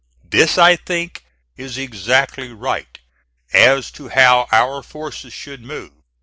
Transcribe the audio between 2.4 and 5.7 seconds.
right, as to how our forces should